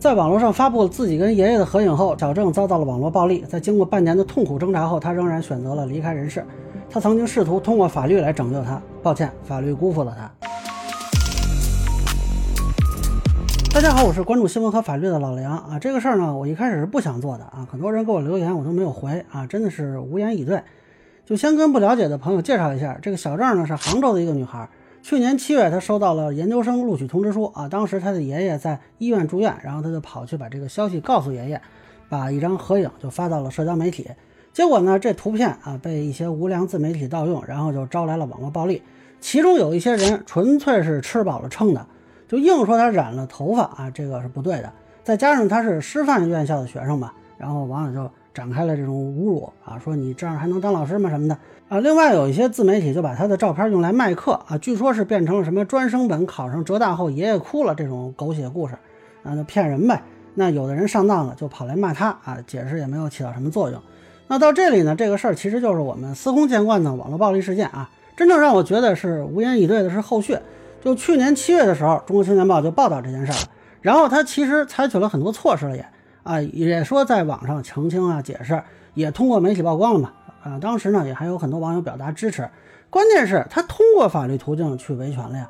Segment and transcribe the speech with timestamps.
[0.00, 3.44] 在网络上发布了自己跟爷爷的合影后，小郑遭到了网络暴力。
[3.46, 6.42] 在经过半年的痛苦挣扎后，他仍然选择了离开人世。
[6.88, 10.30] 他曾经试图通过法律来拯救他，抱歉，法律辜负了他。
[13.74, 15.78] 大家好，我是关注新闻和法律的老梁啊。
[15.78, 20.62] 这个事儿呢，我一开始是不想做的啊，很多人给我留言，我都没有回啊，真的是无言以对。
[21.26, 24.66] 就先跟不了解的朋友介绍一下，这个小郑呢是杭州的一个女孩。
[25.02, 27.68] 去年七月，他收到了研究生录取通知书啊。
[27.68, 31.60] 当时他的爷爷在医院住院，然后他就跑去把这个消息告诉爷爷，
[32.08, 34.06] 把一张合影就发到了社交媒体。
[34.52, 38.82] 结果呢，这图片啊被一些无良自媒体盗用，然后就招来了网络暴力。
[39.20, 41.86] 其中有一些人纯粹是吃饱了撑的，
[42.28, 44.72] 就硬说他染了头发啊，这个是不对的。
[45.02, 51.36] 再加上他是师范院校的学生嘛，然后网友就展开了这种侮辱啊，说你这样还能当老师吗什么的。
[51.68, 58.74] 啊，另外有一些自媒体就把他的照片用来卖课啊，据说是变成了什么专升本考上浙大后爷爷哭了这种狗血故事，
[59.24, 60.02] 啊，就骗人呗。
[60.32, 63.78] 那有的人上当了，就跑来骂他啊，解释也没有起到什么作用。
[64.26, 67.90] 那到这里呢，这个事儿其实就是我们司空见惯的网络暴力事件啊。
[68.16, 70.38] 真正让我觉得是无言以对的是后续，
[70.82, 73.42] 就去年七月的时候，《中国青年报》就报道这件事儿了，
[73.82, 75.86] 然后他其实采取了很多措施了也
[76.22, 78.62] 啊，也说在网上澄清啊、解释，
[78.94, 80.12] 也通过媒体曝光了嘛。
[80.42, 82.48] 啊，当时呢也还有很多网友表达支持，
[82.88, 85.48] 关键是他通过法律途径去维权了呀。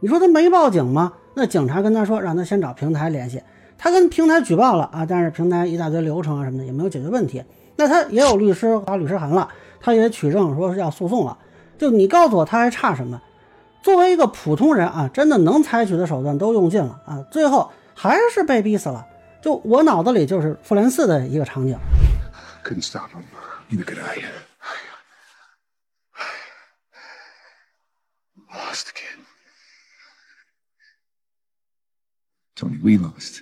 [0.00, 1.12] 你说他没报警吗？
[1.34, 3.42] 那警察跟他说让他先找平台联系，
[3.78, 7.44] 他跟平台举报了啊，但是平台一大堆流程啊什么的也没有解决问题。
[7.76, 9.48] 那他也有律师发律师函了，
[9.80, 11.38] 他也取证说是要诉讼了。
[11.78, 13.20] 就你告诉我他还差什么？
[13.80, 19.06] 作为一个普通人啊，真的能采取的手段都用尽了啊，最后还是被逼死了。
[19.42, 21.76] 就我脑子里就是复联四的一个场景。
[22.64, 24.22] Look at I.
[28.52, 29.24] Lost again.
[32.54, 33.40] Tony, we lost.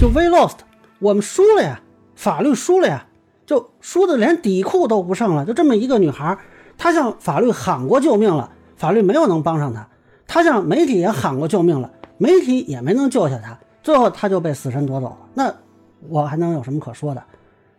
[0.00, 0.58] 就 we lost，
[1.00, 1.82] 我们输了呀，
[2.14, 3.06] 法律输了呀，
[3.44, 5.44] 就输的连底裤都不剩了。
[5.44, 6.38] 就这么一个女孩，
[6.78, 9.84] 她向法律喊过救命了，法律没有能帮上她；
[10.26, 13.58] 她向媒体也喊过救命了，媒体也没能救下她。
[13.90, 15.16] 最后他就被死神夺走了。
[15.34, 15.52] 那
[16.08, 17.20] 我还能有什么可说的？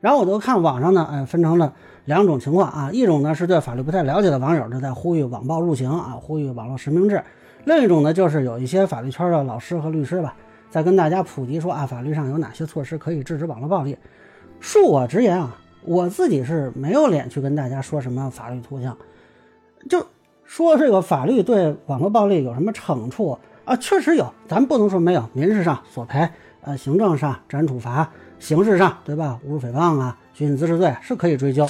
[0.00, 1.72] 然后我就看网上呢，呃，分成了
[2.06, 7.16] 两种情况啊，一种呢是对法律不太了解的网友就在呼吁网暴入刑啊，呼吁网络实名制；
[7.64, 10.34] 另一种呢就是有一些法律圈的老师和律师吧，
[10.68, 13.96] 在跟大家普及说啊，法律上有哪些措施可以制止网络暴力。
[14.60, 18.92] 恕我直言啊，我自己是没有脸去跟大家说什么法律途径，
[19.88, 20.04] 就
[20.44, 23.38] 说这个法律对网络暴力有什么惩处
[23.70, 23.76] 啊？
[23.76, 26.28] 确实有，咱不能说没有，民事上索赔，
[26.62, 28.10] 呃，行政上治安处罚。
[28.40, 29.38] 形式上，对吧？
[29.46, 31.66] 侮辱诽谤啊，寻衅滋事罪是可以追究。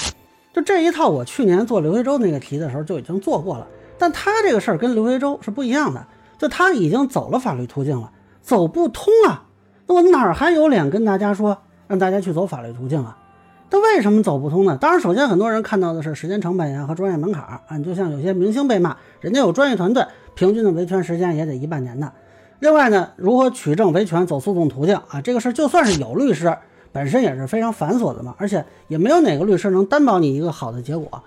[0.54, 3.66] 就这一套，我去年做刘学周那个题的时候就已经做过了。
[3.98, 6.06] 但他这个事儿跟刘学周是不一样的，
[6.38, 9.44] 就他已经走了法律途径了，走不通啊。
[9.86, 13.18] 那我哪儿还有脸跟大家说让大家去走法律途径啊？
[13.70, 14.76] 他为什么走不通呢？
[14.80, 17.62] 当然，首先很多人看到的是时间成本呀和专业门槛啊。
[17.78, 20.04] 你就像有些明星被骂，人家有专业团队，
[20.34, 22.12] 平均的维权时间也得一半年的。
[22.58, 25.20] 另外呢，如何取证维权走诉讼途径啊？
[25.22, 26.54] 这个事儿就算是有律师，
[26.90, 31.22] 本身也是非常繁琐的嘛，而且也没有哪个律师能担保你一个好的结果。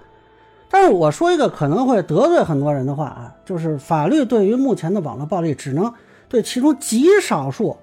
[0.69, 5.93] 但是我说一个可能会得罪很多人的话啊，就是法律对于目前的网络暴力，只能
[6.27, 7.77] 对其中极少数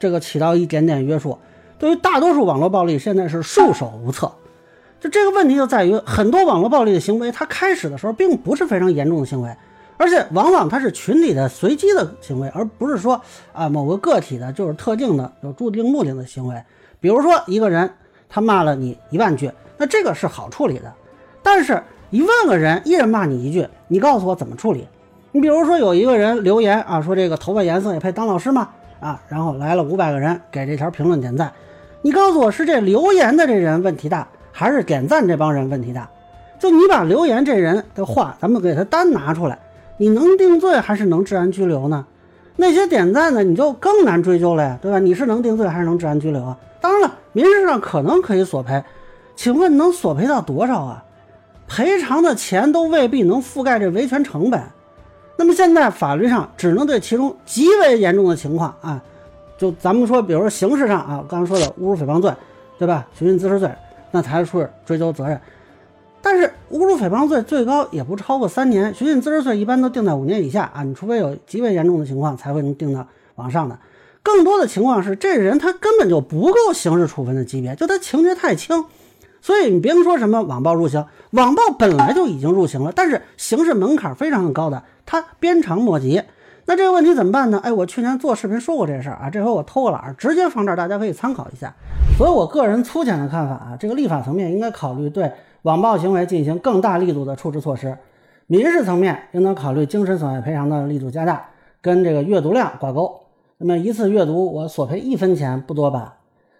[0.00, 1.38] 这个起到一点点约束，
[1.80, 4.30] 对于大多数网络暴力现在是束手无策。
[5.00, 9.50] 就这个问题就在于，很多网络暴力的行为，它开始的时候并不是非常严重的行为。
[9.96, 13.20] 而且往往它是群体的随机的行为，而不是说
[13.54, 16.62] 啊某个个体的就是特定的有注定目的的行为。
[17.00, 17.90] 比如说一个人
[18.28, 20.92] 他骂了你一万句，那这个是好处理的。
[21.42, 24.86] 但是一万个人一人骂你一句，你告诉我怎么处理？
[25.32, 28.68] 你比如说有一个人留言啊说这个头发颜色也配当老师吗？
[29.00, 31.50] 啊，然后来了五百个人给这条评论点赞，
[32.02, 36.08] 你告诉我是这留言的这人问题大，还是点赞这帮人问题大？
[36.58, 39.58] 就你把留言这人的话，咱们给他单拿出来。
[39.98, 42.06] 你能定罪还是能治安拘留呢？
[42.56, 44.98] 那些点赞的你就更难追究了呀，对吧？
[44.98, 46.56] 你是能定罪还是能治安拘留啊？
[46.80, 48.82] 当然了，民事上可能可以索赔，
[49.36, 51.04] 请问能索赔到多少啊？
[51.68, 54.60] 赔偿的钱都未必能覆盖这维权成本。
[55.36, 59.02] 那么现在法律上只能对其中极为严重的情况啊，
[59.60, 62.32] 就咱们说，比如说刑事上啊，刚才说的侮辱诽谤罪，
[62.78, 63.06] 对吧？
[63.12, 63.70] 寻衅滋事罪，
[64.10, 65.38] 那才是追究责任。
[66.22, 73.78] 但是侮辱诽谤罪最高也不超过三年，寻衅滋事罪一般都定在五年以下啊，你除非有极为严重的情况才会能定到往上的。
[74.22, 78.86] 更多的情况是这人他根本就不够刑事处分的级别，就他情节太轻，
[79.42, 86.22] 所以你别说什么网暴入刑，网暴本来就已经入刑了，但是刑事门槛非常的高的，他鞭长莫及。
[86.66, 87.60] 那这个问题怎么办呢？
[87.64, 91.74] 哎，我去年做视频说过这事儿啊，这回我偷个懒，直接放这儿，大家可以参考一下。
[92.16, 97.96] 所以我个人粗浅的看法啊，这个立法层面应该考虑对网暴行为进行更大力度的处置措施，
[98.46, 101.44] 民事层面应当考虑精神损害赔偿的力度加大，
[101.80, 103.20] 跟这个阅读量挂钩。
[103.58, 106.14] 那么一次阅读我索赔一分钱不多吧？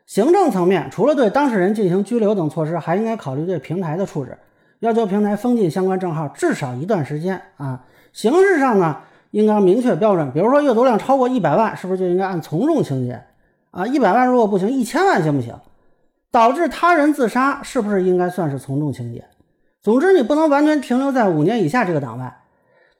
[0.06, 4.37] 行政层面除了对当事人进行拘留等措施，还应该考虑对平台的处置，
[4.81, 7.85] 要求平台封禁相关账号至少一段时间啊。
[8.12, 8.97] 形式上呢，
[9.31, 13.23] 应该明确标准，比如说阅读量超过一百万，是不是就应该按从重情节？
[13.71, 15.55] 啊，一百万如果不行，一千万行不行？
[16.32, 19.25] 导致他人自杀是不是应该算是从重情节？
[19.82, 22.25] 总之，你不能完全停留在五年以下这个档位。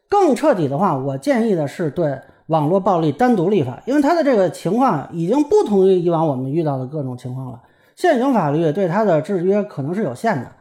[0.09, 7.61] 更彻底的话，我建议的是对网络暴力单独立法，因为他的这个情况已经不同于以往我们遇到的各种情况了。
[7.95, 10.53] 现行法律对他的制约可能是有限的。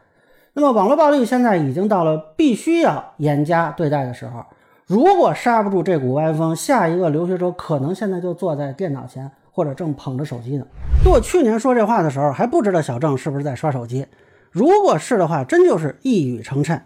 [0.54, 4.44] 那么，网络暴力现在已经到了必须要严加对待的时候。
[4.89, 9.31] 如果刹不住这股歪风，下一个留学生可能现在就坐在电脑前。
[9.51, 10.65] 或者正捧着手机呢。
[11.03, 14.06] 就我去年说这话的时候，还不知道小郑是不是在刷手机。
[14.51, 16.80] 如果是的话，真就是一语成谶。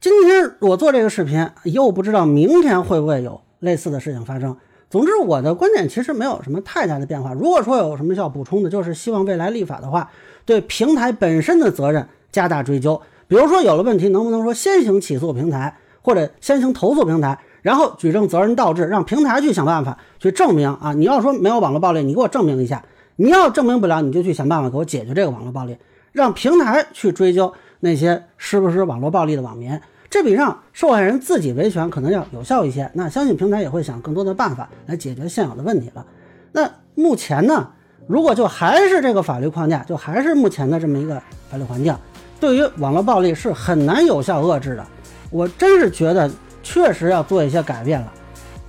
[0.00, 4.56] 今天我做这个视频，又不知道明天会不会有类似的事情发生。
[4.88, 7.32] 总之，我的观点其实没有什么太大的变化。
[7.32, 10.08] 如果说有什么需要补充的，就是希望未来立法的话，
[10.44, 13.02] 对平台本身的责任加大追究。
[13.26, 15.76] 比如说有了问题，能不能说先行起诉平台，
[16.08, 17.38] 或者先行投诉平台？
[17.60, 20.94] 然后举证责任倒置，让平台去想办法去证明啊！
[20.94, 22.82] 你要说没有网络暴力，你给我证明一下。
[23.16, 25.76] 你要证明不了，你就去想办法给我解决这个网络暴力，
[26.12, 29.78] 让平台去追究那些实不是网络暴力的网民。
[30.08, 32.90] 这比让受害人自己维权可能要有效一些。
[32.94, 36.06] 那相信平台也会想更多的办法来解决现有的问题了。
[36.52, 37.68] 那目前呢，
[38.06, 41.20] 如果就还是这个法律框架，就还是目前的这么一个
[41.50, 41.94] 法律环境，
[42.40, 44.86] 对于网络暴力是很难有效遏制的。
[45.30, 46.30] 我真是觉得。
[46.60, 48.12] 确实要做一些改变了。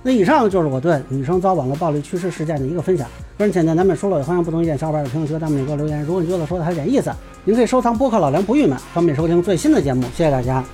[0.02, 3.06] 那以上就是我对女生遭网络暴力去世事件的一个分享。
[3.36, 6.02] 个人浅见难免说了，有欢迎不同意见小伙伴在评论区弹幕里给我留言。
[6.04, 7.12] 如果你觉得说的还有点意思，
[7.44, 10.02] 您可以收藏播客老梁不郁闷，方便收听最新的节目。
[10.14, 10.64] 谢谢大家。